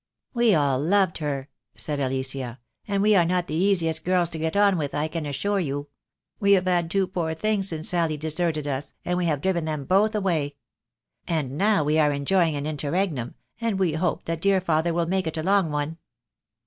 "We 0.33 0.55
all 0.55 0.79
loved 0.79 1.19
her," 1.19 1.47
said 1.75 1.99
Alicia; 1.99 2.59
"and 2.87 3.03
we 3.03 3.15
are 3.15 3.23
not 3.23 3.45
the 3.45 3.53
easiest 3.53 4.03
girls 4.03 4.29
to 4.29 4.39
get 4.39 4.57
on 4.57 4.75
with, 4.79 4.95
I 4.95 5.07
can 5.07 5.27
assure 5.27 5.59
you. 5.59 5.89
We 6.39 6.53
have 6.53 6.63
250 6.65 6.69
THE 6.71 6.71
DAY 6.71 6.71
WILL 6.71 6.81
COME. 6.81 6.83
had 6.83 6.91
two 6.91 7.07
poor 7.07 7.33
things 7.39 7.69
since 7.69 7.89
Sally 7.89 8.17
deserted 8.17 8.67
us, 8.67 8.93
and 9.05 9.15
we 9.19 9.25
have 9.25 9.41
driven 9.41 9.65
them 9.65 9.85
both 9.85 10.15
away. 10.15 10.55
And 11.27 11.55
now 11.55 11.83
we 11.83 11.99
are 11.99 12.11
enjoying 12.11 12.55
an 12.55 12.65
interregnum, 12.65 13.35
and 13.61 13.77
we 13.77 13.93
hope 13.93 14.25
the 14.25 14.35
dear 14.35 14.59
father 14.59 14.91
will 14.91 15.05
make 15.05 15.27
it 15.27 15.37
a 15.37 15.43
long 15.43 15.69
one." 15.69 15.99